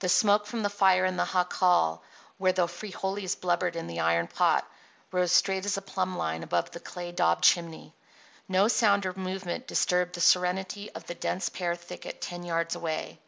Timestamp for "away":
12.74-13.18